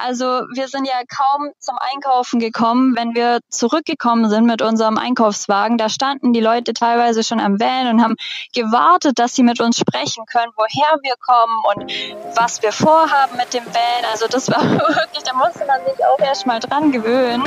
[0.00, 2.94] Also wir sind ja kaum zum Einkaufen gekommen.
[2.96, 7.88] Wenn wir zurückgekommen sind mit unserem Einkaufswagen, da standen die Leute teilweise schon am Van
[7.88, 8.14] und haben
[8.54, 11.92] gewartet, dass sie mit uns sprechen können, woher wir kommen und
[12.36, 14.04] was wir vorhaben mit dem Van.
[14.12, 17.42] Also das war wirklich, da musste man sich auch erst mal dran gewöhnen.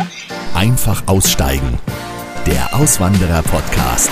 [0.54, 1.80] Einfach aussteigen.
[2.46, 4.12] Der Auswanderer-Podcast.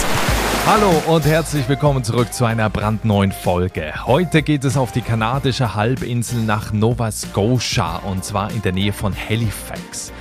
[0.66, 3.94] Hallo und herzlich willkommen zurück zu einer brandneuen Folge.
[4.06, 8.94] Heute geht es auf die kanadische Halbinsel nach Nova Scotia und zwar in der Nähe
[8.94, 10.12] von Halifax.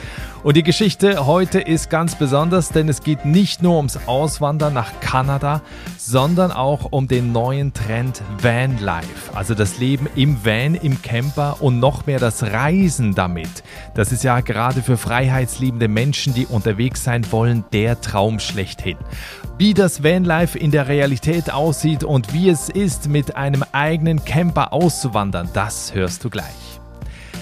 [0.48, 4.98] Und die Geschichte heute ist ganz besonders, denn es geht nicht nur ums Auswandern nach
[5.00, 5.61] Kanada,
[5.98, 11.58] sondern auch um den neuen Trend Van Life, also das Leben im Van, im Camper
[11.61, 13.62] und noch mehr das Reisen damit.
[13.92, 18.96] Das ist ja gerade für freiheitsliebende Menschen, die unterwegs sein wollen, der Traum schlechthin.
[19.58, 24.72] Wie das Vanlife in der Realität aussieht und wie es ist, mit einem eigenen Camper
[24.72, 26.68] auszuwandern, das hörst du gleich.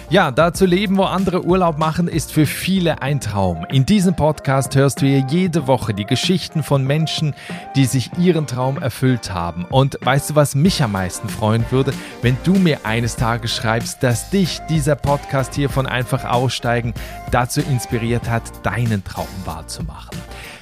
[0.08, 3.66] Ja, da zu leben, wo andere Urlaub machen, ist für viele ein Traum.
[3.72, 7.34] In diesem Podcast hörst du hier jede Woche die Geschichten von Menschen,
[7.74, 9.64] die sich ihren Traum erfüllt haben.
[9.64, 11.92] Und weißt du, was mich am meisten freuen würde?
[12.22, 16.94] Wenn du mir eines Tages schreibst, dass dich dieser Podcast hier von einfach aussteigen
[17.32, 20.16] dazu inspiriert hat, deinen Traum wahrzumachen.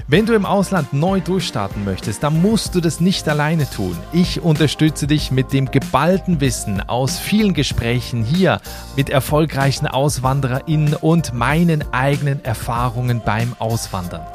[0.06, 3.96] Wenn du im Ausland neu durchstarten möchtest, dann musst du das nicht alleine tun.
[4.12, 8.60] Ich unterstütze dich mit dem geballten Wissen aus vielen Gesprächen hier
[8.96, 14.26] mit erfolgreichen AuswandererInnen und meinen eigenen Erfahrungen beim Auswandern.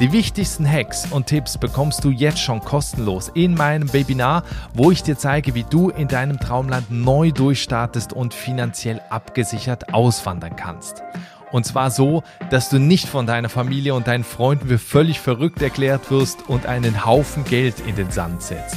[0.00, 4.42] Die wichtigsten Hacks und Tipps bekommst du jetzt schon kostenlos in meinem Webinar,
[4.74, 10.56] wo ich dir zeige, wie du in deinem Traumland neu durchstartest und finanziell abgesichert auswandern
[10.56, 11.02] kannst.
[11.52, 15.62] Und zwar so, dass du nicht von deiner Familie und deinen Freunden für völlig verrückt
[15.62, 18.76] erklärt wirst und einen Haufen Geld in den Sand setzt.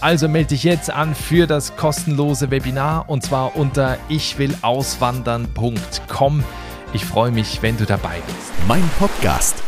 [0.00, 6.42] Also melde dich jetzt an für das kostenlose Webinar und zwar unter ichwillauswandern.com.
[6.92, 8.50] Ich freue mich, wenn du dabei bist.
[8.66, 9.62] Mein Podcast.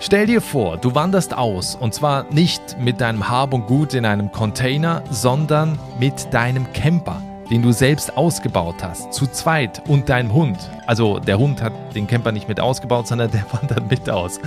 [0.00, 4.04] Stell dir vor, du wanderst aus und zwar nicht mit deinem Hab und Gut in
[4.04, 10.32] einem Container, sondern mit deinem Camper den du selbst ausgebaut hast, zu zweit und deinem
[10.32, 10.58] Hund.
[10.86, 14.40] Also der Hund hat den Camper nicht mit ausgebaut, sondern der wandert mit aus.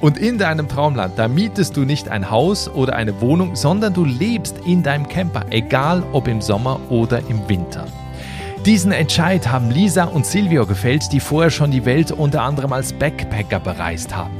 [0.00, 4.04] Und in deinem Traumland, da mietest du nicht ein Haus oder eine Wohnung, sondern du
[4.04, 7.86] lebst in deinem Camper, egal ob im Sommer oder im Winter.
[8.66, 12.94] Diesen Entscheid haben Lisa und Silvio gefällt, die vorher schon die Welt unter anderem als
[12.94, 14.32] Backpacker bereist haben.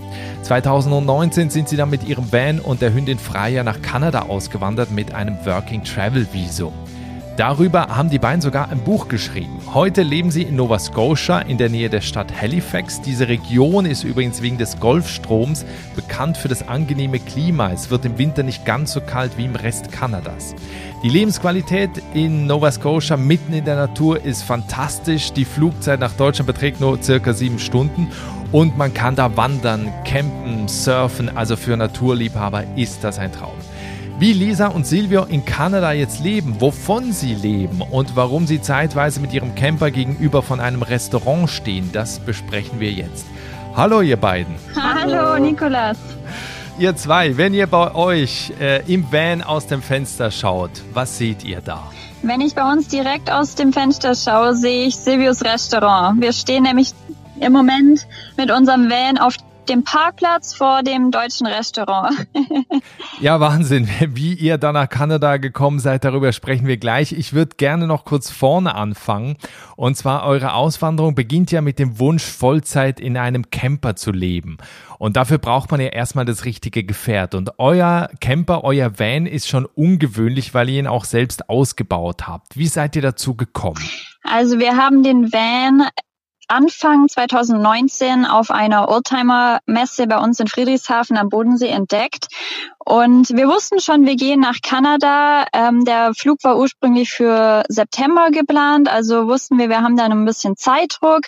[0.43, 5.15] 2019 sind sie dann mit ihrem Van und der Hündin Freya nach Kanada ausgewandert mit
[5.15, 6.73] einem Working Travel Visum.
[7.37, 9.59] Darüber haben die beiden sogar ein Buch geschrieben.
[9.75, 13.01] Heute leben sie in Nova Scotia in der Nähe der Stadt Halifax.
[13.01, 17.73] Diese Region ist übrigens wegen des Golfstroms bekannt für das angenehme Klima.
[17.73, 20.55] Es wird im Winter nicht ganz so kalt wie im Rest Kanadas.
[21.03, 25.33] Die Lebensqualität in Nova Scotia mitten in der Natur ist fantastisch.
[25.33, 28.13] Die Flugzeit nach Deutschland beträgt nur circa sieben Stunden
[28.53, 31.37] und man kann da wandern, campen, surfen.
[31.37, 33.59] Also für Naturliebhaber ist das ein Traum.
[34.17, 39.21] Wie Lisa und Silvio in Kanada jetzt leben, wovon sie leben und warum sie zeitweise
[39.21, 43.27] mit ihrem Camper gegenüber von einem Restaurant stehen, das besprechen wir jetzt.
[43.75, 44.55] Hallo ihr beiden.
[44.81, 45.99] Hallo Nikolas.
[46.79, 51.43] Ihr zwei, wenn ihr bei euch äh, im Van aus dem Fenster schaut, was seht
[51.43, 51.83] ihr da?
[52.23, 56.21] Wenn ich bei uns direkt aus dem Fenster schaue, sehe ich Silvios Restaurant.
[56.21, 56.95] Wir stehen nämlich
[57.41, 59.35] im Moment mit unserem Van auf
[59.69, 62.27] dem Parkplatz vor dem deutschen Restaurant.
[63.21, 63.89] ja, Wahnsinn.
[64.09, 67.13] Wie ihr da nach Kanada gekommen seid, darüber sprechen wir gleich.
[67.13, 69.37] Ich würde gerne noch kurz vorne anfangen.
[69.77, 74.59] Und zwar eure Auswanderung beginnt ja mit dem Wunsch, Vollzeit in einem Camper zu leben.
[74.99, 77.35] Und dafür braucht man ja erstmal das richtige Gefährt.
[77.35, 82.57] Und euer Camper, euer Van ist schon ungewöhnlich, weil ihr ihn auch selbst ausgebaut habt.
[82.57, 83.83] Wie seid ihr dazu gekommen?
[84.23, 85.89] Also wir haben den Van
[86.49, 92.29] Anfang 2019 auf einer Oldtimer-Messe bei uns in Friedrichshafen am Bodensee entdeckt.
[92.79, 95.47] Und wir wussten schon, wir gehen nach Kanada.
[95.53, 100.25] Ähm, der Flug war ursprünglich für September geplant, also wussten wir, wir haben dann ein
[100.25, 101.23] bisschen Zeitdruck.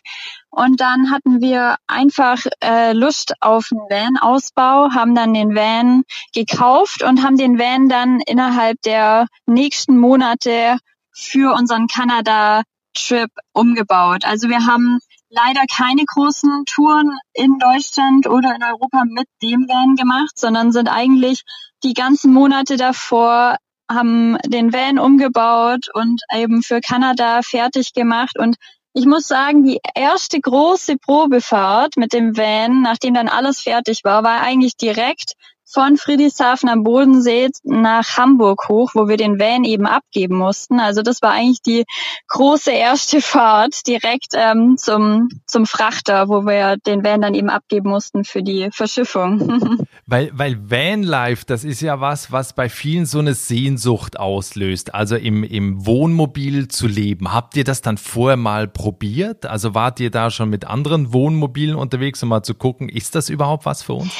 [0.51, 6.03] Und dann hatten wir einfach äh, Lust auf einen Van-Ausbau, haben dann den Van
[6.35, 10.79] gekauft und haben den Van dann innerhalb der nächsten Monate
[11.13, 12.63] für unseren Kanada
[12.97, 14.25] Trip umgebaut.
[14.25, 14.99] Also wir haben
[15.29, 20.89] leider keine großen Touren in Deutschland oder in Europa mit dem Van gemacht, sondern sind
[20.89, 21.43] eigentlich
[21.83, 23.57] die ganzen Monate davor
[23.91, 28.57] haben den Van umgebaut und eben für Kanada fertig gemacht und
[28.99, 34.25] ich muss sagen, die erste große Probefahrt mit dem Van, nachdem dann alles fertig war,
[34.25, 35.35] war eigentlich direkt
[35.69, 40.79] von Friedrichshafen am Bodensee nach Hamburg hoch, wo wir den Van eben abgeben mussten.
[40.79, 41.85] Also das war eigentlich die
[42.29, 47.91] große erste Fahrt direkt ähm, zum, zum Frachter, wo wir den Van dann eben abgeben
[47.91, 49.87] mussten für die Verschiffung.
[50.07, 55.17] weil, weil Vanlife, das ist ja was, was bei vielen so eine Sehnsucht auslöst, also
[55.17, 57.33] im, im Wohnmobil zu leben.
[57.33, 59.47] Habt ihr das dann vorher mal probiert?
[59.47, 63.29] Also wart ihr da schon mit anderen Wohnmobilen unterwegs, um mal zu gucken, ist das
[63.29, 64.13] überhaupt was für uns?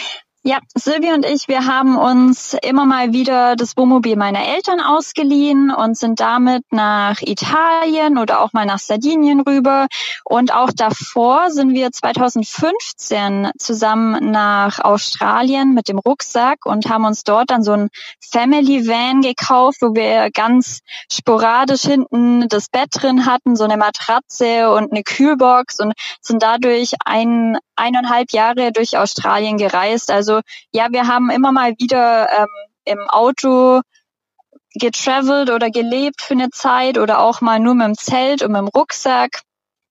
[0.49, 5.73] Ja, Silvi und ich, wir haben uns immer mal wieder das Wohnmobil meiner Eltern ausgeliehen
[5.73, 9.89] und sind damit nach Italien oder auch mal nach Sardinien rüber.
[10.25, 17.25] Und auch davor sind wir 2015 zusammen nach Australien mit dem Rucksack und haben uns
[17.25, 17.89] dort dann so ein
[18.21, 20.79] Family Van gekauft, wo wir ganz
[21.11, 26.93] sporadisch hinten das Bett drin hatten, so eine Matratze und eine Kühlbox und sind dadurch
[27.05, 30.13] ein, eineinhalb Jahre durch Australien gereist.
[30.13, 30.36] Also
[30.73, 32.49] ja, wir haben immer mal wieder ähm,
[32.85, 33.81] im Auto
[34.75, 38.61] getravelt oder gelebt für eine Zeit oder auch mal nur mit dem Zelt und mit
[38.61, 39.43] dem Rucksack.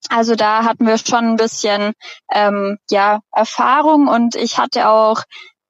[0.10, 1.94] Also da hatten wir schon ein bisschen
[2.32, 5.24] ähm, ja Erfahrung und ich hatte auch,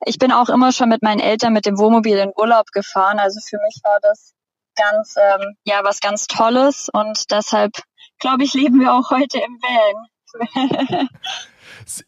[0.06, 3.20] ich bin auch immer schon mit meinen Eltern mit dem Wohnmobil in Urlaub gefahren.
[3.20, 4.34] Also für mich war das
[4.76, 7.72] ganz ähm, ja was ganz Tolles und deshalb
[8.20, 11.08] glaube ich leben wir auch heute im Van.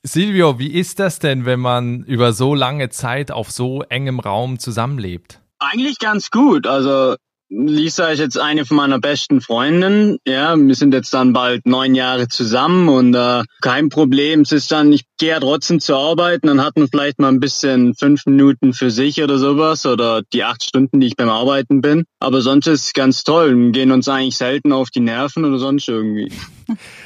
[0.03, 4.59] Silvio, wie ist das denn, wenn man über so lange Zeit auf so engem Raum
[4.59, 5.41] zusammenlebt?
[5.59, 6.67] Eigentlich ganz gut.
[6.67, 7.15] Also
[7.49, 10.17] Lisa ist jetzt eine von meiner besten Freundinnen.
[10.25, 14.41] Ja, wir sind jetzt dann bald neun Jahre zusammen und äh, kein Problem.
[14.41, 17.29] Es ist dann, ich gehe ja trotzdem zur Arbeit und dann hat man vielleicht mal
[17.29, 21.29] ein bisschen fünf Minuten für sich oder sowas oder die acht Stunden, die ich beim
[21.29, 22.05] Arbeiten bin.
[22.19, 23.55] Aber sonst ist es ganz toll.
[23.57, 26.31] Wir gehen uns eigentlich selten auf die Nerven oder sonst irgendwie.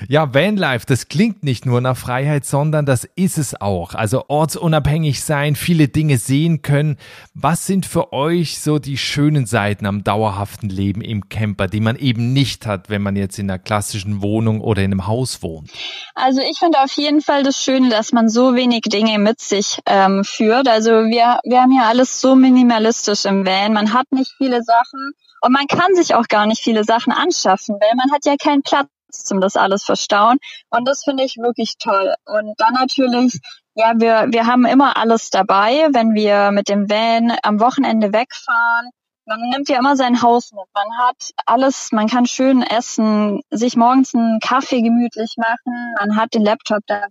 [0.07, 3.93] Ja, Vanlife, das klingt nicht nur nach Freiheit, sondern das ist es auch.
[3.93, 6.97] Also ortsunabhängig sein, viele Dinge sehen können.
[7.35, 11.95] Was sind für euch so die schönen Seiten am dauerhaften Leben im Camper, die man
[11.95, 15.69] eben nicht hat, wenn man jetzt in einer klassischen Wohnung oder in einem Haus wohnt?
[16.15, 19.77] Also ich finde auf jeden Fall das Schöne, dass man so wenig Dinge mit sich
[19.85, 20.67] ähm, führt.
[20.67, 23.73] Also wir, wir haben ja alles so minimalistisch im Van.
[23.73, 25.11] Man hat nicht viele Sachen.
[25.41, 28.63] Und man kann sich auch gar nicht viele Sachen anschaffen, weil man hat ja keinen
[28.63, 30.39] Platz zum das alles verstauen.
[30.71, 32.15] Und das finde ich wirklich toll.
[32.25, 33.39] Und dann natürlich,
[33.75, 38.89] ja, wir, wir haben immer alles dabei, wenn wir mit dem Van am Wochenende wegfahren
[39.25, 40.65] man nimmt ja immer sein Haus mit.
[40.73, 46.33] Man hat alles, man kann schön essen, sich morgens einen Kaffee gemütlich machen, man hat
[46.33, 47.07] den Laptop dabei,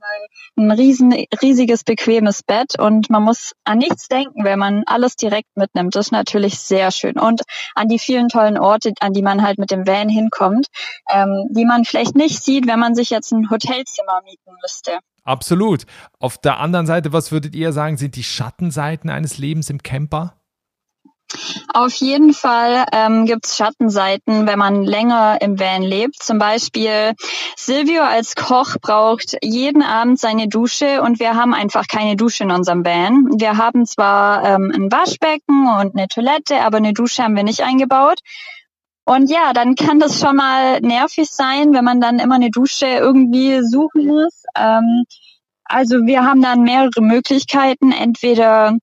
[0.57, 1.13] ein riesen,
[1.43, 5.95] riesiges, bequemes Bett und man muss an nichts denken, wenn man alles direkt mitnimmt.
[5.95, 7.19] Das ist natürlich sehr schön.
[7.19, 7.43] Und
[7.75, 10.67] an die vielen tollen Orte, an die man halt mit dem Van hinkommt,
[11.13, 14.99] ähm, die man vielleicht nicht sieht, wenn man sich jetzt ein Hotelzimmer mieten müsste.
[15.25, 15.85] Absolut.
[16.19, 20.40] Auf der anderen Seite, was würdet ihr sagen, sind die Schattenseiten eines Lebens im Camper?
[21.73, 26.23] Auf jeden Fall ähm, gibt es Schattenseiten, wenn man länger im Van lebt.
[26.23, 27.15] Zum Beispiel
[27.57, 32.51] Silvio als Koch braucht jeden Abend seine Dusche und wir haben einfach keine Dusche in
[32.51, 33.29] unserem Van.
[33.39, 37.63] Wir haben zwar ähm, ein Waschbecken und eine Toilette, aber eine Dusche haben wir nicht
[37.63, 38.19] eingebaut.
[39.05, 42.87] Und ja, dann kann das schon mal nervig sein, wenn man dann immer eine Dusche
[42.87, 44.45] irgendwie suchen muss.
[44.57, 45.05] Ähm,
[45.65, 47.93] also wir haben dann mehrere Möglichkeiten.
[47.93, 48.77] Entweder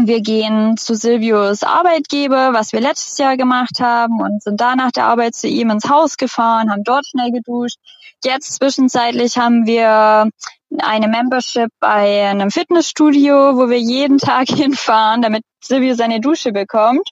[0.00, 4.90] wir gehen zu Silvios Arbeitgeber, was wir letztes Jahr gemacht haben und sind da nach
[4.90, 7.78] der Arbeit zu ihm ins Haus gefahren, haben dort schnell geduscht.
[8.24, 10.30] Jetzt zwischenzeitlich haben wir
[10.78, 17.08] eine Membership bei einem Fitnessstudio, wo wir jeden Tag hinfahren, damit Silvio seine Dusche bekommt.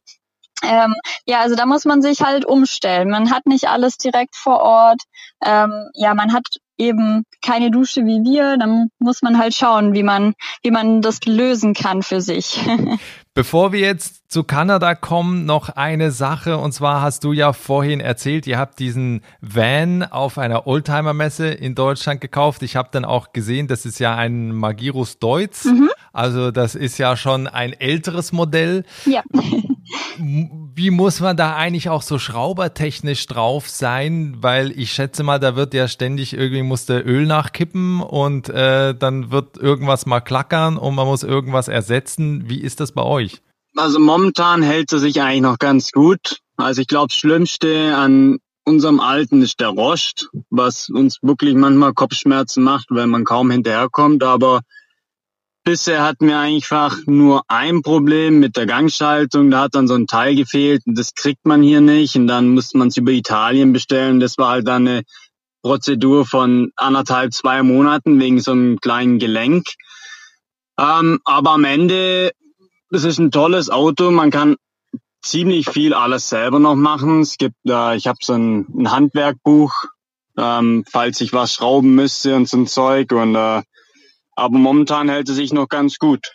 [0.62, 0.94] Ähm,
[1.26, 3.10] ja, also da muss man sich halt umstellen.
[3.10, 5.02] Man hat nicht alles direkt vor Ort.
[5.44, 6.46] Ähm, ja, man hat
[6.78, 11.20] eben keine Dusche wie wir, dann muss man halt schauen, wie man, wie man das
[11.24, 12.60] lösen kann für sich.
[13.34, 16.58] Bevor wir jetzt zu Kanada kommen, noch eine Sache.
[16.58, 21.74] Und zwar hast du ja vorhin erzählt, ihr habt diesen Van auf einer Oldtimer-Messe in
[21.74, 22.62] Deutschland gekauft.
[22.62, 25.64] Ich habe dann auch gesehen, das ist ja ein Magirus Deutz.
[25.64, 25.90] Mhm.
[26.12, 28.84] Also das ist ja schon ein älteres Modell.
[29.06, 29.22] Ja.
[30.18, 34.36] Wie muss man da eigentlich auch so schraubertechnisch drauf sein?
[34.40, 38.94] Weil ich schätze mal, da wird ja ständig irgendwie muss der Öl nachkippen und äh,
[38.94, 42.48] dann wird irgendwas mal klackern und man muss irgendwas ersetzen.
[42.48, 43.42] Wie ist das bei euch?
[43.76, 46.38] Also momentan hält er sich eigentlich noch ganz gut.
[46.56, 51.94] Also ich glaube, das Schlimmste an unserem Alten ist der Rost, was uns wirklich manchmal
[51.94, 54.22] Kopfschmerzen macht, weil man kaum hinterherkommt.
[54.22, 54.60] Aber
[55.64, 59.50] Bisher hatten wir einfach nur ein Problem mit der Gangschaltung.
[59.50, 62.16] Da hat dann so ein Teil gefehlt und das kriegt man hier nicht.
[62.16, 64.18] Und dann musste man es über Italien bestellen.
[64.18, 65.02] Das war halt dann eine
[65.62, 69.66] Prozedur von anderthalb, zwei Monaten wegen so einem kleinen Gelenk.
[70.78, 72.32] Ähm, aber am Ende
[72.92, 74.10] das ist ein tolles Auto.
[74.10, 74.56] Man kann
[75.22, 77.22] ziemlich viel alles selber noch machen.
[77.22, 79.72] Es gibt, äh, ich habe so ein, ein Handwerkbuch,
[80.36, 83.12] ähm, falls ich was schrauben müsste und so ein Zeug.
[83.12, 83.62] Und äh,
[84.34, 86.34] aber momentan hält es sich noch ganz gut.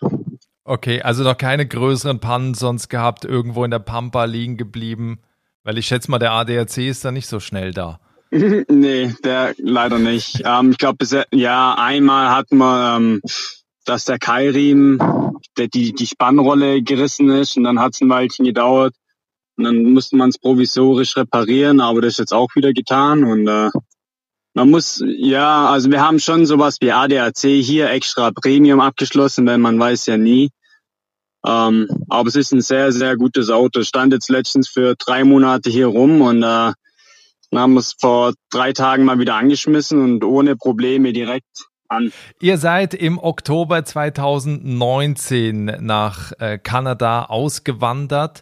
[0.63, 5.19] Okay, also noch keine größeren Pannen sonst gehabt, irgendwo in der Pampa liegen geblieben.
[5.63, 7.99] Weil ich schätze mal, der ADAC ist da nicht so schnell da.
[8.31, 10.41] nee, der leider nicht.
[10.45, 13.21] Ähm, ich glaube, ja, einmal hatten wir, ähm,
[13.85, 14.99] dass der Keilriemen,
[15.57, 18.93] der, die, die Spannrolle gerissen ist und dann hat es ein Weilchen gedauert.
[19.57, 23.23] Und dann musste man es provisorisch reparieren, aber das ist jetzt auch wieder getan.
[23.23, 23.69] Und äh,
[24.57, 29.59] man muss, ja, also wir haben schon sowas wie ADAC hier extra Premium abgeschlossen, weil
[29.59, 30.49] man weiß ja nie.
[31.45, 33.83] Ähm, aber es ist ein sehr, sehr gutes Auto.
[33.83, 36.73] Stand jetzt letztens für drei Monate hier rum und äh,
[37.51, 42.11] dann haben wir es vor drei Tagen mal wieder angeschmissen und ohne Probleme direkt an.
[42.41, 48.41] Ihr seid im Oktober 2019 nach äh, Kanada ausgewandert.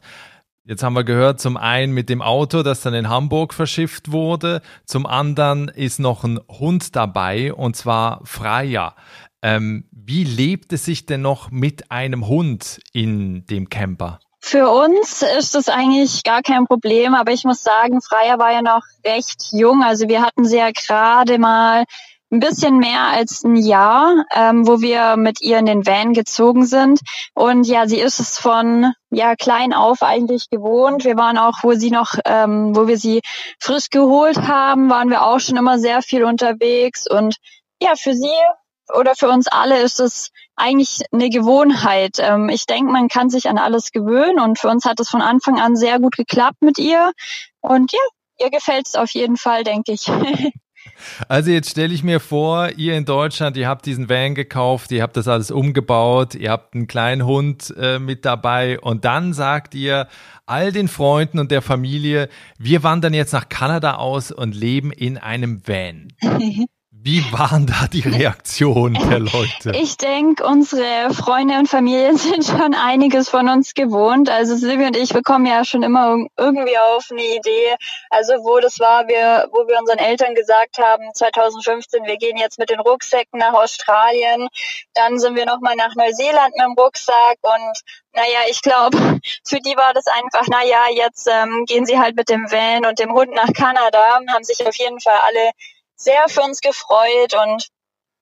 [0.68, 4.64] Jetzt haben wir gehört, zum einen mit dem Auto, das dann in Hamburg verschifft wurde,
[4.86, 8.96] zum anderen ist noch ein Hund dabei und zwar Freya.
[9.44, 14.20] Ähm, wie lebt es sich denn noch mit einem Hund in dem Camper?
[14.40, 18.64] Für uns ist das eigentlich gar kein Problem, aber ich muss sagen, Freya war ja
[18.64, 19.84] noch recht jung.
[19.84, 21.86] Also wir hatten sie ja gerade mal
[22.32, 26.66] ein bisschen mehr als ein Jahr, ähm, wo wir mit ihr in den Van gezogen
[26.66, 27.00] sind.
[27.34, 31.06] Und ja, sie ist es von ja klein auf eigentlich gewohnt.
[31.06, 33.22] Wir waren auch, wo sie noch, ähm, wo wir sie
[33.60, 37.06] frisch geholt haben, waren wir auch schon immer sehr viel unterwegs.
[37.10, 37.38] Und
[37.82, 38.34] ja, für sie
[38.94, 42.18] oder für uns alle ist es eigentlich eine Gewohnheit.
[42.20, 45.22] Ähm, ich denke, man kann sich an alles gewöhnen und für uns hat es von
[45.22, 47.12] Anfang an sehr gut geklappt mit ihr.
[47.62, 48.00] Und ja,
[48.40, 50.08] ihr gefällt es auf jeden Fall, denke ich.
[51.28, 55.02] Also jetzt stelle ich mir vor, ihr in Deutschland, ihr habt diesen Van gekauft, ihr
[55.02, 59.76] habt das alles umgebaut, ihr habt einen kleinen Hund äh, mit dabei und dann sagt
[59.76, 60.08] ihr
[60.46, 65.18] all den Freunden und der Familie, wir wandern jetzt nach Kanada aus und leben in
[65.18, 66.10] einem Van.
[67.06, 69.78] Wie waren da die Reaktionen der Leute?
[69.80, 74.28] Ich denke, unsere Freunde und Familien sind schon einiges von uns gewohnt.
[74.28, 77.76] Also Silvia und ich, wir kommen ja schon immer irgendwie auf eine Idee.
[78.10, 82.58] Also wo das war, wir, wo wir unseren Eltern gesagt haben, 2015, wir gehen jetzt
[82.58, 84.48] mit den Rucksäcken nach Australien.
[84.96, 87.82] Dann sind wir nochmal nach Neuseeland mit dem Rucksack und
[88.14, 88.98] naja, ich glaube,
[89.48, 92.98] für die war das einfach, naja, jetzt ähm, gehen sie halt mit dem Van und
[92.98, 95.52] dem Hund nach Kanada, haben sich auf jeden Fall alle
[95.96, 97.68] sehr für uns gefreut und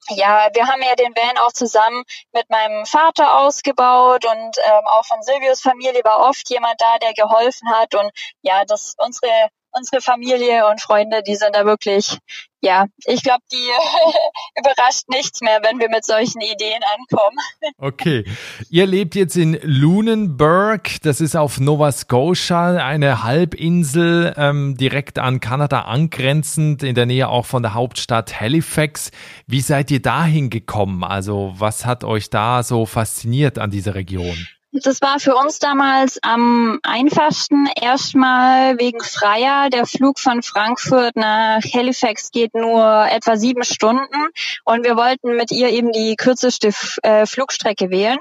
[0.10, 2.03] ja, wir haben ja den Van auch zusammen
[2.34, 7.13] mit meinem Vater ausgebaut und ähm, auch von Silvius Familie war oft jemand da, der
[7.13, 8.12] geholfen hat und
[8.42, 12.18] ja, das unsere unsere Familie und Freunde, die sind da wirklich,
[12.63, 13.58] ja, ich glaube, die
[14.60, 17.38] überrascht nichts mehr, wenn wir mit solchen Ideen ankommen.
[17.77, 18.24] Okay.
[18.70, 25.41] Ihr lebt jetzt in Lunenburg, das ist auf Nova Scotia, eine Halbinsel ähm, direkt an
[25.41, 29.12] Kanada angrenzend, in der Nähe auch von der Hauptstadt Halifax.
[29.46, 31.03] Wie seid ihr dahin gekommen?
[31.03, 34.38] Also was hat euch da so fasziniert an dieser Region?
[34.75, 37.68] Das war für uns damals am einfachsten.
[37.80, 39.70] Erstmal wegen Freier.
[39.70, 44.30] Der Flug von Frankfurt nach Halifax geht nur etwa sieben Stunden
[44.65, 46.72] und wir wollten mit ihr eben die kürzeste
[47.03, 48.18] äh, Flugstrecke wählen.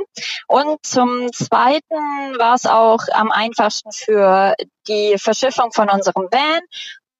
[0.46, 4.54] Und zum Zweiten war es auch am einfachsten für
[4.88, 6.60] die Verschiffung von unserem Van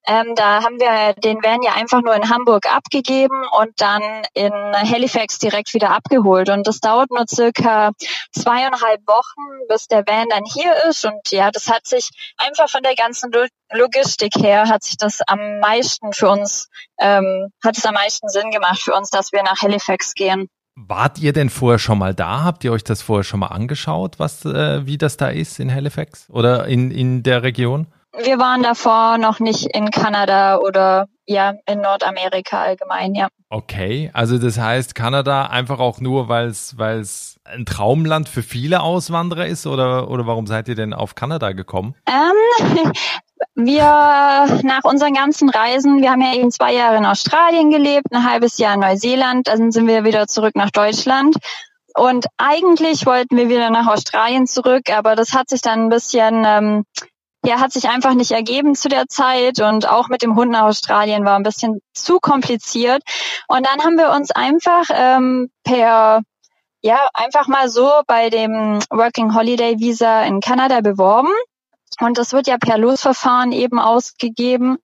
[0.07, 4.03] ähm, da haben wir den Van ja einfach nur in Hamburg abgegeben und dann
[4.35, 6.49] in Halifax direkt wieder abgeholt.
[6.49, 7.93] Und das dauert nur circa
[8.33, 11.05] zweieinhalb Wochen, bis der Van dann hier ist.
[11.05, 13.31] Und ja, das hat sich einfach von der ganzen
[13.73, 16.69] Logistik her, hat sich das am meisten für uns,
[17.01, 20.49] ähm, hat es am meisten Sinn gemacht für uns, dass wir nach Halifax gehen.
[20.75, 22.45] Wart ihr denn vorher schon mal da?
[22.45, 25.73] Habt ihr euch das vorher schon mal angeschaut, was, äh, wie das da ist in
[25.73, 27.87] Halifax oder in, in der Region?
[28.19, 33.29] Wir waren davor noch nicht in Kanada oder ja, in Nordamerika allgemein, ja.
[33.49, 38.43] Okay, also das heißt Kanada einfach auch nur, weil es weil es ein Traumland für
[38.43, 41.95] viele Auswanderer ist oder oder warum seid ihr denn auf Kanada gekommen?
[42.07, 42.93] Ähm,
[43.55, 43.83] wir
[44.63, 48.59] nach unseren ganzen Reisen, wir haben ja eben zwei Jahre in Australien gelebt, ein halbes
[48.59, 51.37] Jahr in Neuseeland, dann sind wir wieder zurück nach Deutschland.
[51.95, 56.43] Und eigentlich wollten wir wieder nach Australien zurück, aber das hat sich dann ein bisschen
[56.47, 56.85] ähm,
[57.45, 60.63] ja, hat sich einfach nicht ergeben zu der Zeit und auch mit dem Hund nach
[60.63, 63.03] Australien war ein bisschen zu kompliziert.
[63.49, 66.23] Und dann haben wir uns einfach ähm, per
[66.85, 71.33] ja, einfach mal so bei dem Working Holiday Visa in Kanada beworben
[72.01, 74.79] Und das wird ja per Losverfahren eben ausgegeben.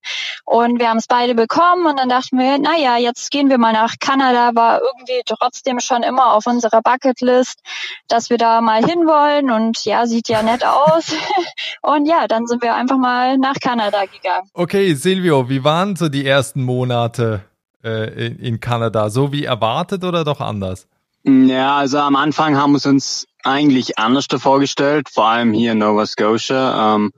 [0.44, 3.58] Und wir haben es beide bekommen und dann dachten wir, na ja, jetzt gehen wir
[3.58, 7.60] mal nach Kanada, war irgendwie trotzdem schon immer auf unserer Bucketlist,
[8.08, 11.12] dass wir da mal hinwollen und ja, sieht ja nett aus.
[11.82, 14.48] und ja, dann sind wir einfach mal nach Kanada gegangen.
[14.54, 17.42] Okay, Silvio, wie waren so die ersten Monate
[17.84, 19.10] äh, in, in Kanada?
[19.10, 20.86] So wie erwartet oder doch anders?
[21.24, 26.07] Ja, also am Anfang haben wir uns eigentlich anders vorgestellt, vor allem hier in Nova
[26.07, 26.97] Scotia.
[26.97, 27.12] Ähm,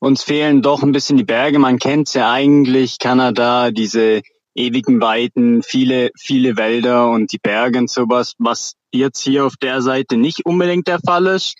[0.00, 1.58] uns fehlen doch ein bisschen die Berge.
[1.58, 4.22] Man kennt ja eigentlich Kanada, diese
[4.54, 9.80] ewigen Weiten, viele, viele Wälder und die Berge und sowas, was jetzt hier auf der
[9.80, 11.54] Seite nicht unbedingt der Fall ist.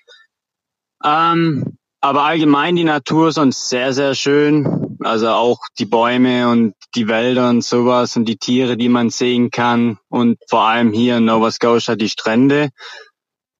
[1.04, 4.96] Ähm, aber allgemein die Natur ist uns sehr, sehr schön.
[5.00, 9.50] Also auch die Bäume und die Wälder und sowas und die Tiere, die man sehen
[9.50, 9.98] kann.
[10.08, 12.70] Und vor allem hier in Nova Scotia die Strände.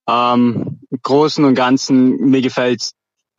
[0.09, 2.93] Ähm, Im Großen und Ganzen, mir gefällt's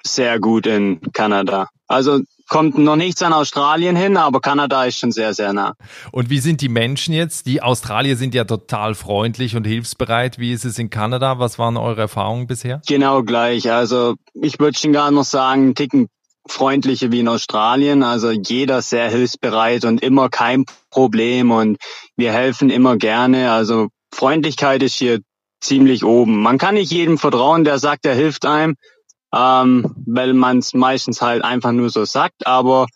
[0.06, 1.68] sehr gut in Kanada.
[1.88, 5.76] Also kommt noch nichts an Australien hin, aber Kanada ist schon sehr, sehr nah.
[6.12, 7.46] Und wie sind die Menschen jetzt?
[7.46, 10.40] Die Australier sind ja total freundlich und hilfsbereit.
[10.40, 11.40] Wie ist es in Kanada?
[11.40, 12.82] Was waren eure Erfahrungen bisher?
[12.88, 13.72] Genau gleich.
[13.72, 16.08] Also ich würde schon gar noch sagen, einen Ticken
[16.48, 18.04] freundlicher wie in Australien.
[18.04, 21.78] Also jeder sehr hilfsbereit und immer kein Problem und
[22.18, 23.52] wir helfen immer gerne.
[23.52, 25.20] Also Freundlichkeit ist hier
[25.64, 26.42] ziemlich oben.
[26.42, 28.76] Man kann nicht jedem vertrauen, der sagt, er hilft einem,
[29.34, 32.88] ähm, weil man es meistens halt einfach nur so sagt, aber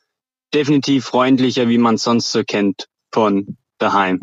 [0.53, 4.19] definitiv freundlicher, wie man es sonst so kennt von daheim.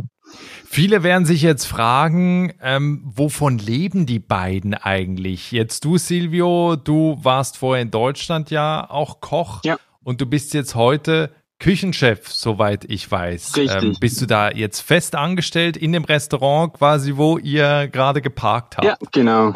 [0.65, 5.53] Viele werden sich jetzt fragen, ähm, wovon leben die beiden eigentlich?
[5.53, 9.77] Jetzt du, Silvio, du warst vorher in Deutschland ja auch Koch ja.
[10.03, 11.31] und du bist jetzt heute
[11.65, 13.57] Küchenchef, soweit ich weiß.
[13.57, 13.83] Richtig.
[13.83, 18.77] Ähm, bist du da jetzt fest angestellt in dem Restaurant quasi, wo ihr gerade geparkt
[18.77, 18.85] habt?
[18.85, 19.55] Ja, genau.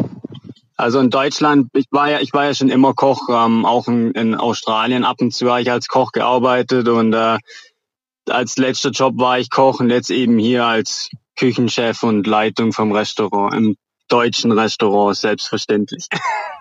[0.74, 4.12] Also in Deutschland, ich war ja, ich war ja schon immer Koch, ähm, auch in,
[4.12, 7.36] in Australien ab und zu habe ich als Koch gearbeitet und äh,
[8.26, 12.90] als letzter Job war ich Koch und jetzt eben hier als Küchenchef und Leitung vom
[12.90, 13.76] Restaurant, im
[14.08, 16.08] deutschen Restaurant, selbstverständlich.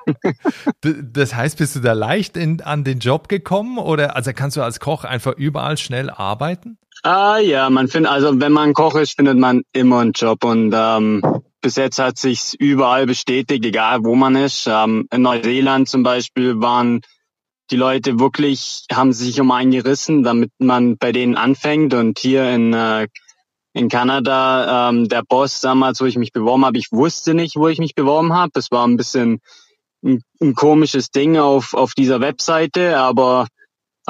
[0.82, 4.62] das heißt, bist du da leicht in, an den Job gekommen oder also kannst du
[4.62, 6.78] als Koch einfach überall schnell arbeiten?
[7.04, 10.74] Ah ja, man findet, also wenn man Koch ist, findet man immer einen Job und
[10.76, 11.22] ähm,
[11.62, 14.68] bis jetzt hat sich's überall bestätigt, egal wo man ist.
[14.68, 17.01] Ähm, in Neuseeland zum Beispiel waren
[17.70, 22.50] die Leute wirklich, haben sich um einen gerissen, damit man bei denen anfängt und hier
[22.50, 23.08] in äh,
[23.77, 27.68] in Kanada, ähm, der Boss damals, wo ich mich beworben habe, ich wusste nicht, wo
[27.68, 28.51] ich mich beworben habe.
[28.53, 29.40] Das war ein bisschen
[30.07, 33.48] ein, ein komisches Ding auf, auf dieser Webseite, aber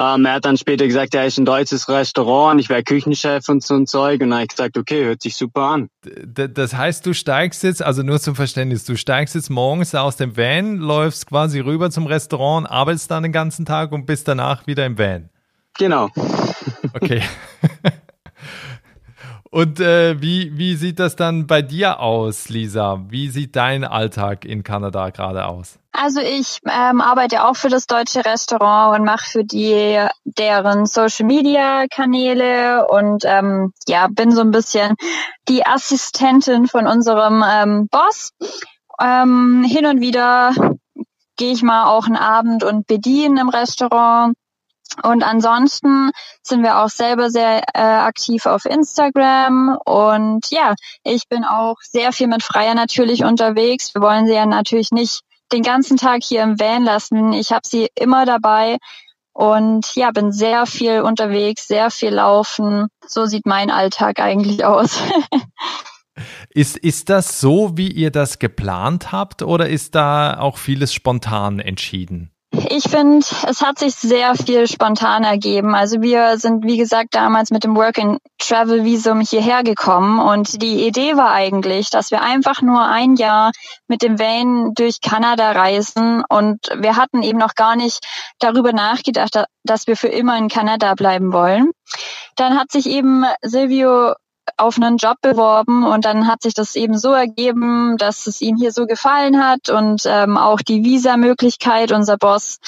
[0.00, 3.48] ähm, er hat dann später gesagt, er ist ein deutsches Restaurant und ich wäre Küchenchef
[3.48, 4.20] und so ein Zeug.
[4.20, 5.88] Und dann habe ich gesagt, okay, hört sich super an.
[6.04, 10.36] Das heißt, du steigst jetzt, also nur zum Verständnis, du steigst jetzt morgens aus dem
[10.36, 14.86] Van, läufst quasi rüber zum Restaurant, arbeitest dann den ganzen Tag und bist danach wieder
[14.86, 15.30] im Van.
[15.76, 16.10] Genau.
[16.94, 17.22] Okay.
[19.50, 23.04] Und äh, wie, wie sieht das dann bei dir aus, Lisa?
[23.08, 25.78] Wie sieht dein Alltag in Kanada gerade aus?
[25.92, 31.26] Also ich ähm, arbeite auch für das deutsche Restaurant und mache für die deren Social
[31.26, 34.94] Media Kanäle und ähm, ja bin so ein bisschen
[35.48, 38.30] die Assistentin von unserem ähm, Boss.
[39.00, 40.52] Ähm, hin und wieder
[41.36, 44.36] gehe ich mal auch einen Abend und bediene im Restaurant
[45.02, 46.10] und ansonsten
[46.42, 50.74] sind wir auch selber sehr äh, aktiv auf Instagram und ja,
[51.04, 53.94] ich bin auch sehr viel mit Freier natürlich unterwegs.
[53.94, 55.22] Wir wollen sie ja natürlich nicht
[55.52, 57.32] den ganzen Tag hier im Van lassen.
[57.32, 58.78] Ich habe sie immer dabei
[59.32, 62.88] und ja, bin sehr viel unterwegs, sehr viel laufen.
[63.06, 65.00] So sieht mein Alltag eigentlich aus.
[66.50, 71.60] ist, ist das so, wie ihr das geplant habt oder ist da auch vieles spontan
[71.60, 72.32] entschieden?
[72.70, 75.74] Ich finde, es hat sich sehr viel spontan ergeben.
[75.74, 81.30] Also wir sind, wie gesagt, damals mit dem Work-and-Travel-Visum hierher gekommen und die Idee war
[81.32, 83.52] eigentlich, dass wir einfach nur ein Jahr
[83.86, 88.06] mit dem Van durch Kanada reisen und wir hatten eben noch gar nicht
[88.38, 91.70] darüber nachgedacht, dass wir für immer in Kanada bleiben wollen.
[92.36, 94.14] Dann hat sich eben Silvio
[94.58, 98.56] auf einen Job beworben und dann hat sich das eben so ergeben, dass es ihm
[98.56, 101.92] hier so gefallen hat und ähm, auch die Visa-Möglichkeit.
[101.92, 102.58] Unser Boss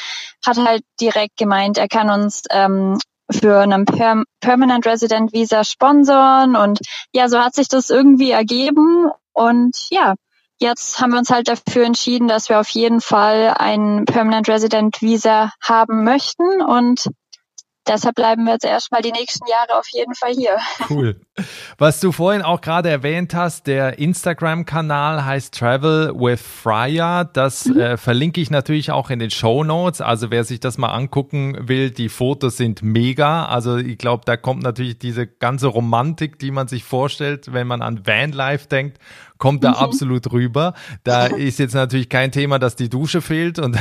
[0.45, 2.99] hat halt direkt gemeint, er kann uns ähm,
[3.31, 6.81] für einen per Permanent Resident Visa sponsern und
[7.13, 10.15] ja, so hat sich das irgendwie ergeben und ja,
[10.59, 15.01] jetzt haben wir uns halt dafür entschieden, dass wir auf jeden Fall ein Permanent Resident
[15.01, 17.09] Visa haben möchten und
[17.91, 20.57] deshalb bleiben wir jetzt erstmal die nächsten Jahre auf jeden Fall hier.
[20.89, 21.21] Cool.
[21.79, 27.25] Was du vorhin auch gerade erwähnt hast, der Instagram-Kanal heißt Travel with Freya.
[27.25, 27.81] Das mhm.
[27.81, 30.01] äh, verlinke ich natürlich auch in den Show Notes.
[30.01, 33.47] Also wer sich das mal angucken will, die Fotos sind mega.
[33.47, 37.83] Also ich glaube, da kommt natürlich diese ganze Romantik, die man sich vorstellt, wenn man
[37.83, 38.99] an Vanlife denkt,
[39.41, 39.77] kommt da mhm.
[39.77, 40.75] absolut rüber.
[41.03, 43.77] Da ist jetzt natürlich kein Thema, dass die Dusche fehlt und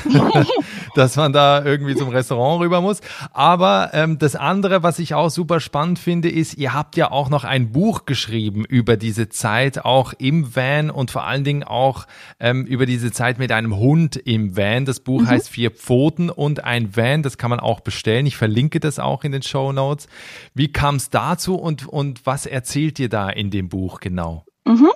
[0.95, 3.01] dass man da irgendwie zum Restaurant rüber muss.
[3.31, 7.29] Aber ähm, das andere, was ich auch super spannend finde, ist, ihr habt ja auch
[7.29, 12.07] noch ein Buch geschrieben über diese Zeit, auch im Van und vor allen Dingen auch
[12.39, 14.85] ähm, über diese Zeit mit einem Hund im Van.
[14.85, 15.27] Das Buch mhm.
[15.27, 17.21] heißt Vier Pfoten und ein Van.
[17.21, 18.25] Das kann man auch bestellen.
[18.25, 20.07] Ich verlinke das auch in den Show Notes.
[20.53, 24.45] Wie kam es dazu und, und was erzählt ihr da in dem Buch genau?
[24.69, 24.91] Mhm.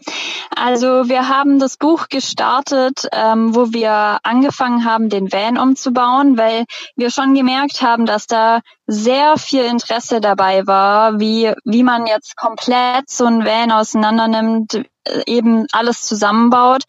[0.55, 6.65] Also wir haben das Buch gestartet, ähm, wo wir angefangen haben, den Van umzubauen, weil
[6.95, 12.37] wir schon gemerkt haben, dass da sehr viel Interesse dabei war, wie, wie man jetzt
[12.37, 14.83] komplett so ein Van auseinander nimmt, äh,
[15.25, 16.83] eben alles zusammenbaut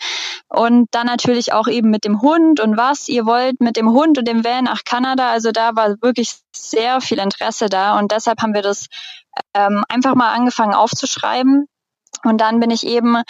[0.49, 4.19] und dann natürlich auch eben mit dem Hund und was ihr wollt mit dem Hund
[4.19, 5.31] und dem Van nach Kanada.
[5.31, 8.89] Also da war wirklich sehr viel Interesse da und deshalb haben wir das
[9.55, 11.67] ähm, einfach mal angefangen aufzuschreiben
[12.25, 13.23] und dann bin ich eben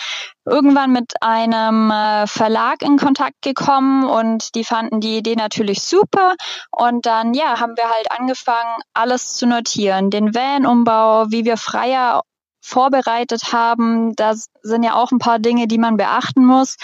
[0.44, 6.34] irgendwann mit einem äh, Verlag in Kontakt gekommen und die fanden die Idee natürlich super.
[6.70, 10.10] Und dann, ja, haben wir halt angefangen, alles zu notieren.
[10.10, 12.22] Den Van-Umbau, wie wir freier
[12.64, 14.14] vorbereitet haben.
[14.16, 16.76] Da sind ja auch ein paar Dinge, die man beachten muss,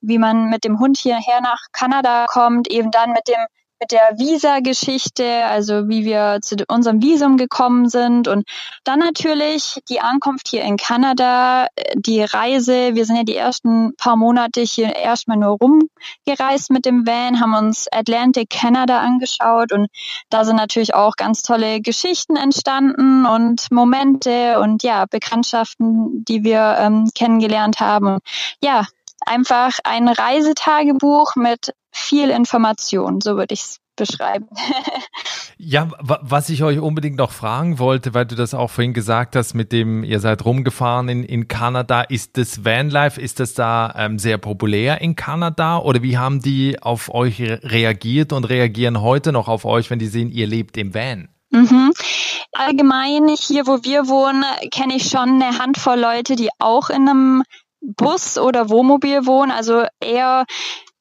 [0.00, 3.44] wie man mit dem Hund hierher nach Kanada kommt, eben dann mit dem
[3.80, 8.48] mit der Visa-Geschichte, also wie wir zu unserem Visum gekommen sind und
[8.84, 12.94] dann natürlich die Ankunft hier in Kanada, die Reise.
[12.94, 17.54] Wir sind ja die ersten paar Monate hier erstmal nur rumgereist mit dem Van, haben
[17.54, 19.88] uns Atlantic Canada angeschaut und
[20.30, 26.76] da sind natürlich auch ganz tolle Geschichten entstanden und Momente und ja, Bekanntschaften, die wir
[26.78, 28.18] ähm, kennengelernt haben.
[28.62, 28.86] Ja,
[29.26, 34.46] einfach ein Reisetagebuch mit viel Information, so würde ich es beschreiben.
[35.58, 39.54] ja, was ich euch unbedingt noch fragen wollte, weil du das auch vorhin gesagt hast,
[39.54, 44.18] mit dem ihr seid rumgefahren in, in Kanada, ist das Vanlife, ist das da ähm,
[44.18, 49.48] sehr populär in Kanada oder wie haben die auf euch reagiert und reagieren heute noch
[49.48, 51.28] auf euch, wenn die sehen, ihr lebt im Van?
[51.50, 51.92] Mhm.
[52.52, 57.42] Allgemein hier, wo wir wohnen, kenne ich schon eine Handvoll Leute, die auch in einem
[57.80, 60.44] Bus oder Wohnmobil wohnen, also eher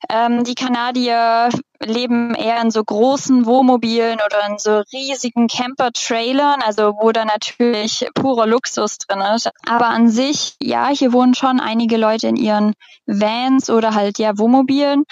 [0.09, 6.95] ähm, die Kanadier leben eher in so großen Wohnmobilen oder in so riesigen Camper-Trailern, also
[6.99, 9.49] wo da natürlich purer Luxus drin ist.
[9.67, 12.73] Aber an sich, ja, hier wohnen schon einige Leute in ihren
[13.05, 15.05] Vans oder halt ja Wohnmobilen.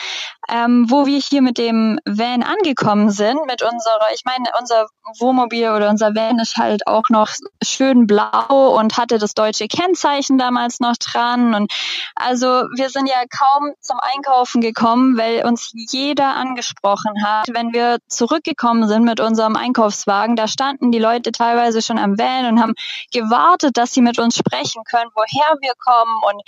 [0.49, 4.88] Ähm, wo wir hier mit dem Van angekommen sind, mit unserer, ich meine, unser
[5.19, 7.29] Wohnmobil oder unser Van ist halt auch noch
[7.63, 11.56] schön blau und hatte das deutsche Kennzeichen damals noch dran.
[11.56, 11.71] Und
[12.15, 17.47] also wir sind ja kaum zum Einkaufen gekommen, weil uns jeder angesprochen hat.
[17.51, 22.45] Wenn wir zurückgekommen sind mit unserem Einkaufswagen, da standen die Leute teilweise schon am Van
[22.45, 22.73] und haben
[23.12, 26.41] gewartet, dass sie mit uns sprechen können, woher wir kommen und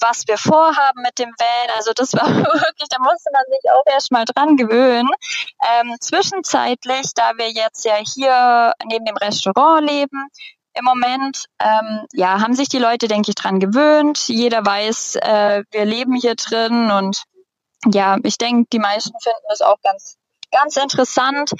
[0.00, 1.76] was wir vorhaben mit dem Van.
[1.76, 5.10] Also das war wirklich, da musste man sich auch erstmal dran gewöhnen.
[5.72, 10.28] Ähm, zwischenzeitlich, da wir jetzt ja hier neben dem Restaurant leben,
[10.74, 14.28] im Moment, ähm, ja, haben sich die Leute, denke ich, dran gewöhnt.
[14.28, 17.24] Jeder weiß, äh, wir leben hier drin und
[17.86, 20.16] ja, ich denke, die meisten finden das auch ganz
[20.50, 21.52] ganz interessant.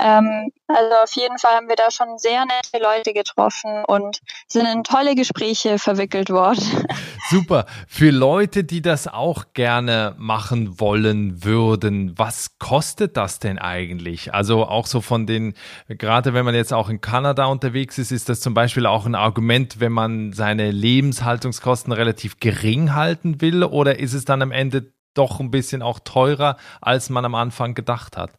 [0.00, 4.66] Ähm, also auf jeden Fall haben wir da schon sehr nette Leute getroffen und sind
[4.66, 6.62] in tolle Gespräche verwickelt worden.
[7.30, 7.66] Super.
[7.86, 14.32] Für Leute, die das auch gerne machen wollen würden, was kostet das denn eigentlich?
[14.34, 15.54] Also auch so von den,
[15.88, 19.14] gerade wenn man jetzt auch in Kanada unterwegs ist, ist das zum Beispiel auch ein
[19.14, 24.92] Argument, wenn man seine Lebenshaltungskosten relativ gering halten will oder ist es dann am Ende
[25.14, 28.30] doch ein bisschen auch teurer, als man am Anfang gedacht hat?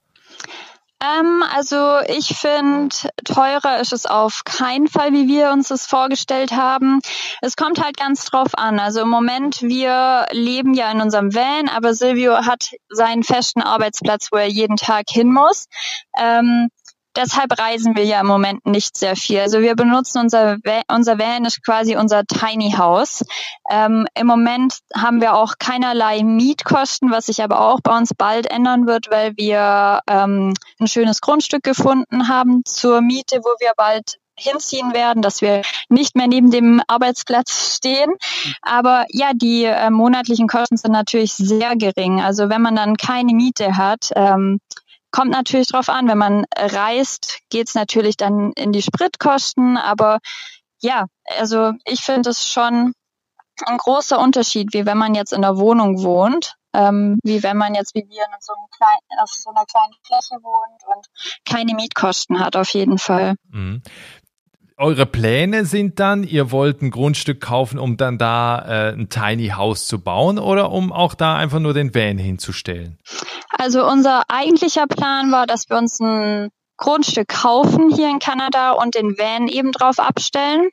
[1.02, 6.52] Ähm, also ich finde, teurer ist es auf keinen Fall, wie wir uns das vorgestellt
[6.52, 7.00] haben.
[7.42, 8.80] Es kommt halt ganz drauf an.
[8.80, 14.28] Also im Moment, wir leben ja in unserem Van, aber Silvio hat seinen festen Arbeitsplatz,
[14.32, 15.68] wo er jeden Tag hin muss.
[16.20, 16.68] Ähm,
[17.20, 19.40] deshalb reisen wir ja im Moment nicht sehr viel.
[19.40, 20.58] Also wir benutzen unser
[20.92, 23.24] unser Van ist quasi unser Tiny House.
[23.70, 28.50] Ähm, Im Moment haben wir auch keinerlei Mietkosten, was sich aber auch bei uns bald
[28.50, 34.18] ändern wird, weil wir ähm, ein schönes Grundstück gefunden haben zur Miete, wo wir bald
[34.40, 38.14] hinziehen werden, dass wir nicht mehr neben dem Arbeitsplatz stehen.
[38.62, 42.22] Aber ja, die äh, monatlichen Kosten sind natürlich sehr gering.
[42.22, 44.60] Also wenn man dann keine Miete hat, ähm,
[45.12, 50.20] kommt natürlich drauf an, wenn man reist, geht's natürlich dann in die Spritkosten, aber
[50.82, 52.94] ja, also ich finde es schon
[53.66, 57.76] ein großer Unterschied, wie wenn man jetzt in der Wohnung wohnt, ähm, wie wenn man
[57.76, 61.06] jetzt wie wir in so, einem kleinen, auf so einer kleinen Fläche wohnt und
[61.46, 63.36] keine Mietkosten hat, auf jeden Fall.
[63.50, 63.82] Mhm
[64.80, 69.50] eure Pläne sind dann, ihr wollt ein Grundstück kaufen, um dann da äh, ein Tiny
[69.50, 72.98] House zu bauen oder um auch da einfach nur den Van hinzustellen?
[73.58, 78.96] Also unser eigentlicher Plan war, dass wir uns ein Grundstück kaufen hier in Kanada und
[78.96, 80.70] den Van eben drauf abstellen.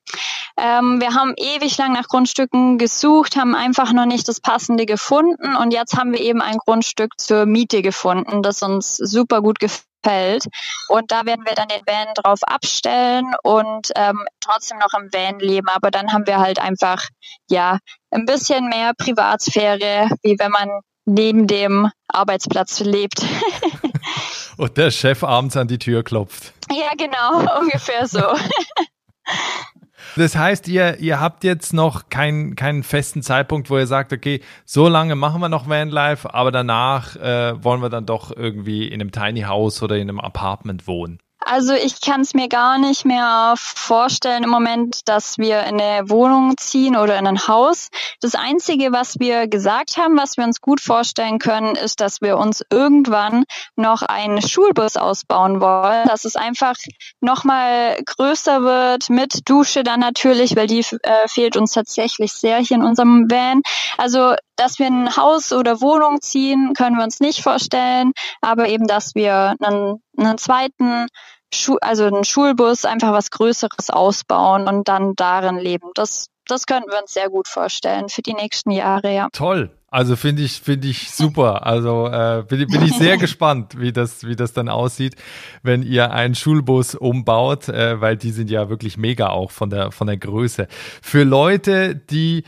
[0.57, 5.57] Ähm, wir haben ewig lang nach Grundstücken gesucht, haben einfach noch nicht das passende gefunden
[5.57, 9.85] und jetzt haben wir eben ein Grundstück zur Miete gefunden, das uns super gut gefällt
[10.07, 10.47] Feld.
[10.89, 15.41] Und da werden wir dann den Van drauf abstellen und ähm, trotzdem noch im Van
[15.41, 15.69] leben.
[15.69, 17.09] Aber dann haben wir halt einfach,
[17.49, 17.79] ja,
[18.11, 20.71] ein bisschen mehr Privatsphäre, wie wenn man
[21.05, 23.25] neben dem Arbeitsplatz lebt.
[24.57, 26.53] und der Chef abends an die Tür klopft.
[26.71, 28.21] Ja, genau, ungefähr so.
[30.15, 34.41] Das heißt, ihr, ihr habt jetzt noch keinen, keinen festen Zeitpunkt, wo ihr sagt, okay,
[34.65, 39.01] so lange machen wir noch Vanlife, aber danach äh, wollen wir dann doch irgendwie in
[39.01, 41.19] einem Tiny House oder in einem Apartment wohnen.
[41.49, 46.11] Also ich kann es mir gar nicht mehr vorstellen im Moment, dass wir in eine
[46.11, 47.89] Wohnung ziehen oder in ein Haus.
[48.21, 52.37] Das Einzige, was wir gesagt haben, was wir uns gut vorstellen können, ist, dass wir
[52.39, 53.45] uns irgendwann
[53.77, 56.75] noch einen Schulbus ausbauen wollen, dass es einfach
[57.21, 62.79] nochmal größer wird, mit Dusche dann natürlich, weil die äh, fehlt uns tatsächlich sehr hier
[62.79, 63.63] in unserem Van.
[63.99, 68.87] Also dass wir ein Haus oder Wohnung ziehen, können wir uns nicht vorstellen, aber eben,
[68.87, 71.07] dass wir einen, einen zweiten
[71.55, 75.91] Schu also einen Schulbus, einfach was Größeres ausbauen und dann darin leben.
[75.95, 79.29] Das, das könnten wir uns sehr gut vorstellen für die nächsten Jahre, ja.
[79.33, 79.71] Toll.
[79.89, 81.65] Also finde ich, finde ich super.
[81.65, 85.15] Also äh, bin, bin ich sehr gespannt, wie das, wie das dann aussieht,
[85.63, 89.93] wenn ihr einen Schulbus umbaut, äh, weil die sind ja wirklich mega auch von der,
[89.93, 90.67] von der Größe.
[91.01, 92.43] Für Leute, die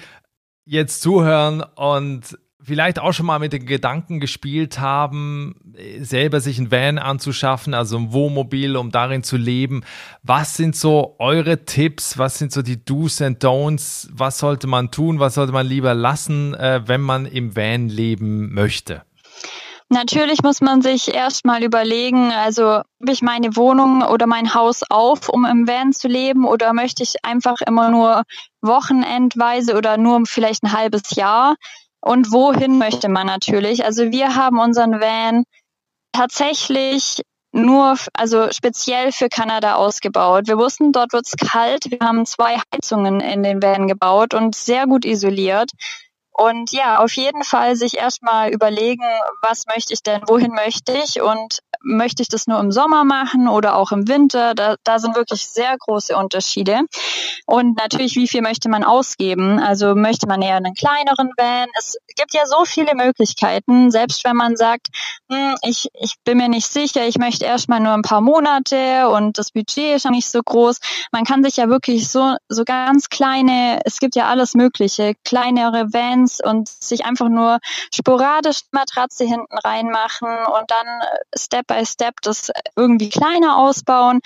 [0.64, 2.36] jetzt zuhören und
[2.68, 5.56] vielleicht auch schon mal mit den Gedanken gespielt haben,
[6.00, 9.82] selber sich ein Van anzuschaffen, also ein Wohnmobil, um darin zu leben.
[10.22, 12.18] Was sind so eure Tipps?
[12.18, 14.08] Was sind so die Do's and Don'ts?
[14.12, 15.18] Was sollte man tun?
[15.18, 19.02] Was sollte man lieber lassen, äh, wenn man im Van leben möchte?
[19.90, 25.30] Natürlich muss man sich erstmal überlegen, also habe ich meine Wohnung oder mein Haus auf,
[25.30, 28.24] um im Van zu leben oder möchte ich einfach immer nur
[28.60, 31.54] wochenendweise oder nur vielleicht ein halbes Jahr?
[32.08, 33.84] Und wohin möchte man natürlich?
[33.84, 35.44] Also wir haben unseren Van
[36.12, 37.20] tatsächlich
[37.52, 40.48] nur, also speziell für Kanada ausgebaut.
[40.48, 41.90] Wir wussten, dort wird's kalt.
[41.90, 45.70] Wir haben zwei Heizungen in den Van gebaut und sehr gut isoliert.
[46.32, 49.04] Und ja, auf jeden Fall sich erstmal überlegen,
[49.42, 53.48] was möchte ich denn, wohin möchte ich und möchte ich das nur im Sommer machen
[53.48, 54.54] oder auch im Winter?
[54.54, 56.80] Da, da sind wirklich sehr große Unterschiede.
[57.46, 59.58] Und natürlich, wie viel möchte man ausgeben?
[59.58, 61.68] Also möchte man eher einen kleineren Van?
[61.78, 64.88] Es gibt ja so viele Möglichkeiten, selbst wenn man sagt,
[65.30, 69.38] hm, ich, ich bin mir nicht sicher, ich möchte erstmal nur ein paar Monate und
[69.38, 70.80] das Budget ist ja nicht so groß.
[71.12, 75.92] Man kann sich ja wirklich so, so ganz kleine, es gibt ja alles Mögliche, kleinere
[75.92, 77.58] Vans und sich einfach nur
[77.94, 80.86] sporadisch Matratze hinten reinmachen und dann
[81.36, 84.18] Step by Step das irgendwie kleiner ausbauen?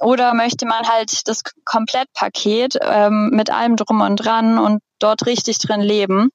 [0.00, 5.58] Oder möchte man halt das Komplettpaket ähm, mit allem drum und dran und dort richtig
[5.58, 6.30] drin leben?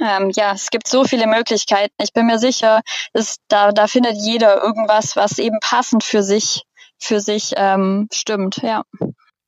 [0.00, 1.94] Ähm, ja, es gibt so viele Möglichkeiten.
[2.02, 2.82] Ich bin mir sicher,
[3.12, 6.62] dass da, da findet jeder irgendwas, was eben passend für sich,
[6.98, 8.58] für sich ähm, stimmt.
[8.62, 8.84] Ja.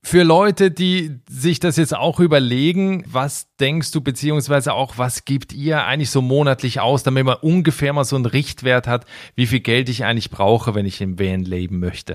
[0.03, 5.53] Für Leute, die sich das jetzt auch überlegen, was denkst du, beziehungsweise auch, was gibt
[5.53, 9.61] ihr eigentlich so monatlich aus, damit man ungefähr mal so einen Richtwert hat, wie viel
[9.61, 12.15] Geld ich eigentlich brauche, wenn ich im Van leben möchte?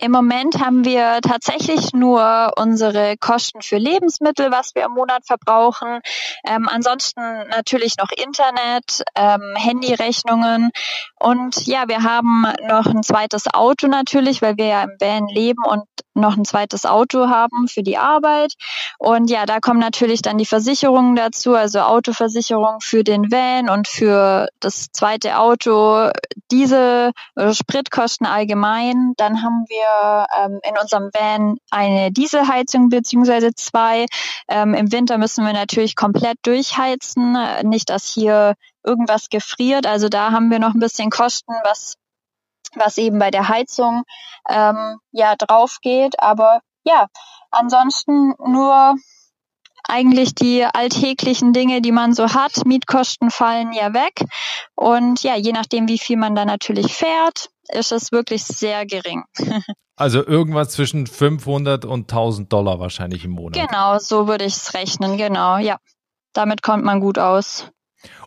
[0.00, 6.00] Im Moment haben wir tatsächlich nur unsere Kosten für Lebensmittel, was wir im Monat verbrauchen.
[6.46, 10.70] Ähm, ansonsten natürlich noch Internet, ähm, Handyrechnungen
[11.18, 15.64] und ja, wir haben noch ein zweites Auto natürlich, weil wir ja im Van leben
[15.64, 18.54] und noch ein zweites Auto haben für die Arbeit.
[18.98, 20.83] Und ja, da kommen natürlich dann die Versicherungen
[21.16, 26.10] dazu, also Autoversicherung für den Van und für das zweite Auto,
[26.50, 27.12] diese
[27.52, 29.14] Spritkosten allgemein.
[29.16, 34.06] Dann haben wir ähm, in unserem Van eine Dieselheizung beziehungsweise zwei.
[34.48, 39.86] Ähm, Im Winter müssen wir natürlich komplett durchheizen, nicht dass hier irgendwas gefriert.
[39.86, 41.96] Also da haben wir noch ein bisschen Kosten, was
[42.76, 44.02] was eben bei der Heizung
[44.48, 46.20] ähm, ja drauf geht.
[46.20, 47.06] Aber ja,
[47.50, 48.96] ansonsten nur
[49.88, 52.64] eigentlich die alltäglichen Dinge, die man so hat.
[52.64, 54.24] Mietkosten fallen ja weg.
[54.74, 59.24] Und ja, je nachdem, wie viel man da natürlich fährt, ist es wirklich sehr gering.
[59.96, 63.68] Also irgendwas zwischen 500 und 1000 Dollar wahrscheinlich im Monat.
[63.68, 65.78] Genau, so würde ich es rechnen, genau, ja.
[66.32, 67.70] Damit kommt man gut aus.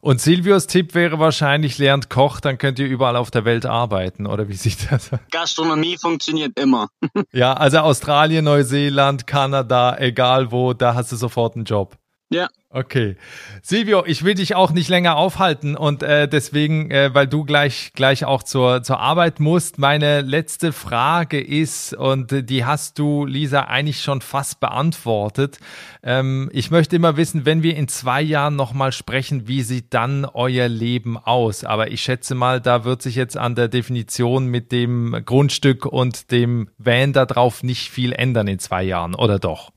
[0.02, 4.26] Und Silvios Tipp wäre wahrscheinlich, lernt Koch, dann könnt ihr überall auf der Welt arbeiten,
[4.26, 5.12] oder wie sieht das?
[5.32, 6.88] Gastronomie funktioniert immer.
[7.32, 11.98] ja, also Australien, Neuseeland, Kanada, egal wo, da hast du sofort einen Job.
[12.30, 12.50] Ja.
[12.70, 13.16] Okay.
[13.62, 17.94] Silvio, ich will dich auch nicht länger aufhalten und äh, deswegen, äh, weil du gleich,
[17.96, 23.62] gleich auch zur, zur Arbeit musst, meine letzte Frage ist, und die hast du, Lisa,
[23.62, 25.60] eigentlich schon fast beantwortet.
[26.04, 30.26] Ähm, ich möchte immer wissen, wenn wir in zwei Jahren nochmal sprechen, wie sieht dann
[30.26, 31.64] euer Leben aus?
[31.64, 36.32] Aber ich schätze mal, da wird sich jetzt an der Definition mit dem Grundstück und
[36.32, 39.72] dem Van da drauf nicht viel ändern in zwei Jahren, oder doch?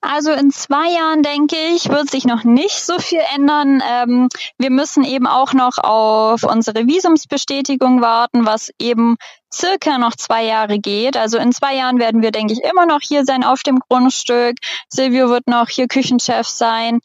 [0.00, 3.82] Also in zwei Jahren, denke ich, wird sich noch nicht so viel ändern.
[3.88, 9.16] Ähm, wir müssen eben auch noch auf unsere Visumsbestätigung warten, was eben
[9.52, 11.16] circa noch zwei Jahre geht.
[11.16, 14.56] Also in zwei Jahren werden wir, denke ich, immer noch hier sein auf dem Grundstück.
[14.88, 17.00] Silvio wird noch hier Küchenchef sein.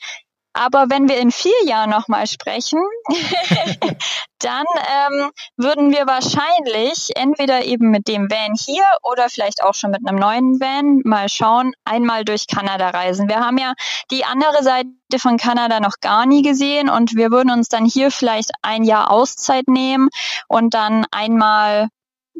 [0.57, 2.81] Aber wenn wir in vier Jahren nochmal sprechen,
[4.39, 9.91] dann ähm, würden wir wahrscheinlich entweder eben mit dem Van hier oder vielleicht auch schon
[9.91, 13.29] mit einem neuen Van mal schauen, einmal durch Kanada reisen.
[13.29, 13.73] Wir haben ja
[14.09, 14.87] die andere Seite
[15.19, 19.11] von Kanada noch gar nie gesehen und wir würden uns dann hier vielleicht ein Jahr
[19.11, 20.09] Auszeit nehmen
[20.47, 21.89] und dann einmal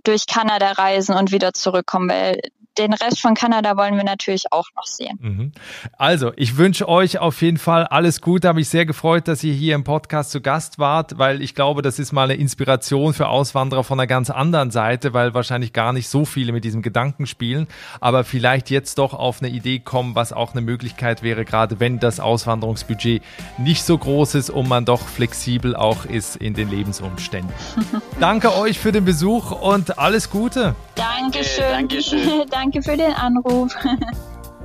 [0.03, 2.39] durch Kanada reisen und wieder zurückkommen, weil
[2.77, 5.17] den Rest von Kanada wollen wir natürlich auch noch sehen.
[5.21, 5.51] Mhm.
[5.97, 8.47] Also, ich wünsche euch auf jeden Fall alles Gute.
[8.47, 11.81] Habe mich sehr gefreut, dass ihr hier im Podcast zu Gast wart, weil ich glaube,
[11.81, 15.93] das ist mal eine Inspiration für Auswanderer von einer ganz anderen Seite, weil wahrscheinlich gar
[15.93, 17.67] nicht so viele mit diesem Gedanken spielen,
[17.99, 21.99] aber vielleicht jetzt doch auf eine Idee kommen, was auch eine Möglichkeit wäre, gerade wenn
[21.99, 23.21] das Auswanderungsbudget
[23.57, 27.53] nicht so groß ist und man doch flexibel auch ist in den Lebensumständen.
[28.19, 30.75] Danke euch für den Besuch und alles Gute.
[30.95, 31.65] Dankeschön.
[31.69, 32.45] Dankeschön.
[32.67, 33.73] Danke für den Anruf.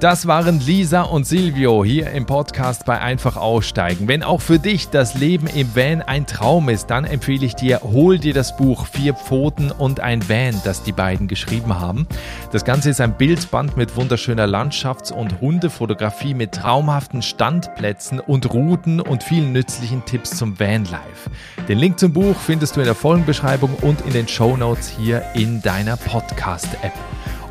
[0.02, 4.08] Das waren Lisa und Silvio hier im Podcast bei Einfach Aussteigen.
[4.08, 7.82] Wenn auch für dich das Leben im Van ein Traum ist, dann empfehle ich dir,
[7.84, 12.08] hol dir das Buch Vier Pfoten und ein Van, das die beiden geschrieben haben.
[12.50, 19.00] Das Ganze ist ein Bildband mit wunderschöner Landschafts- und Hundefotografie mit traumhaften Standplätzen und Routen
[19.00, 21.30] und vielen nützlichen Tipps zum Vanlife.
[21.68, 25.22] Den Link zum Buch findest du in der Folgenbeschreibung und in den Show Notes hier
[25.34, 26.92] in deiner Podcast-App.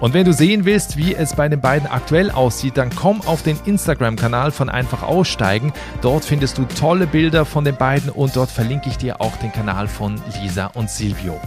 [0.01, 3.43] Und wenn du sehen willst, wie es bei den beiden aktuell aussieht, dann komm auf
[3.43, 5.71] den Instagram-Kanal von Einfach Aussteigen.
[6.01, 9.53] Dort findest du tolle Bilder von den beiden und dort verlinke ich dir auch den
[9.53, 11.39] Kanal von Lisa und Silvio.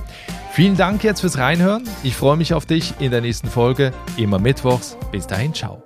[0.52, 1.82] Vielen Dank jetzt fürs Reinhören.
[2.04, 4.96] Ich freue mich auf dich in der nächsten Folge, immer mittwochs.
[5.10, 5.83] Bis dahin, ciao.